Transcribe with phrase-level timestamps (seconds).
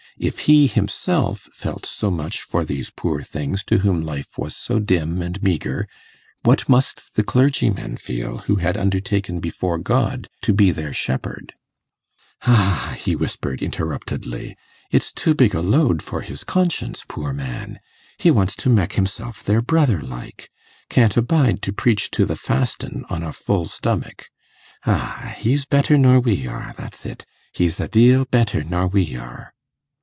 [0.17, 4.77] If he himself felt so much for these poor things to whom life was so
[4.77, 5.87] dim and meagre,
[6.43, 11.53] what must the clergyman feel who had undertaken before God to be their shepherd?
[12.43, 14.55] 'Ah!' he whispered, interruptedly,
[14.91, 17.79] 'it's too big a load for his conscience, poor man!
[18.19, 20.51] He wants to mek himself their brother, like;
[20.89, 24.25] can't abide to preach to the fastin' on a full stomach.
[24.85, 25.33] Ah!
[25.37, 29.53] he's better nor we are, that's it he's a deal better nor we are.